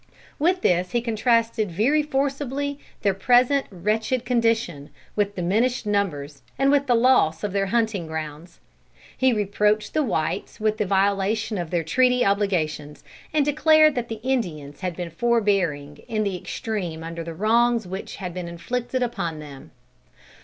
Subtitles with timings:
[0.39, 6.87] With this he contrasted very forcibly their present wretched condition, with diminished numbers, and with
[6.87, 8.59] the loss of their hunting grounds.
[9.15, 14.19] He reproached the whites with the violation of their treaty obligations, and declared that the
[14.23, 19.37] Indians had been forbearing in the extreme under the wrongs which had been inflicted upon
[19.37, 19.69] them.